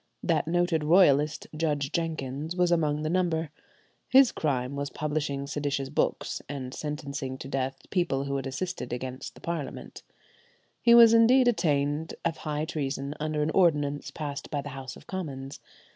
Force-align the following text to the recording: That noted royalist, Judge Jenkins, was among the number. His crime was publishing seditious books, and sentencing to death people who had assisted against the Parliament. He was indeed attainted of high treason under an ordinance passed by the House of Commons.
That 0.23 0.47
noted 0.47 0.83
royalist, 0.83 1.45
Judge 1.55 1.91
Jenkins, 1.91 2.55
was 2.55 2.71
among 2.71 3.03
the 3.03 3.07
number. 3.11 3.51
His 4.09 4.31
crime 4.31 4.75
was 4.75 4.89
publishing 4.89 5.45
seditious 5.45 5.89
books, 5.89 6.41
and 6.49 6.73
sentencing 6.73 7.37
to 7.37 7.47
death 7.47 7.77
people 7.91 8.23
who 8.23 8.35
had 8.37 8.47
assisted 8.47 8.91
against 8.91 9.35
the 9.35 9.41
Parliament. 9.41 10.01
He 10.81 10.95
was 10.95 11.13
indeed 11.13 11.47
attainted 11.47 12.17
of 12.25 12.37
high 12.37 12.65
treason 12.65 13.13
under 13.19 13.43
an 13.43 13.51
ordinance 13.51 14.09
passed 14.09 14.49
by 14.49 14.61
the 14.61 14.69
House 14.69 14.95
of 14.95 15.05
Commons. 15.05 15.59